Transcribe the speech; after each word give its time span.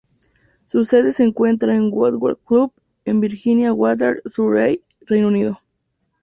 Su 0.65 0.83
sede 0.83 1.11
se 1.11 1.23
encuentra 1.23 1.75
en 1.75 1.91
Wentworth 1.93 2.39
Club 2.43 2.73
en 3.05 3.19
Virginia 3.19 3.71
Water, 3.71 4.23
Surrey, 4.25 4.81
Reino 5.05 5.27
Unido. 5.27 5.61